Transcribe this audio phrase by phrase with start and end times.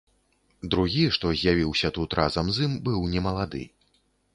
[0.75, 3.67] Другі, што з'явіўся тут разам з ім, быў немалады.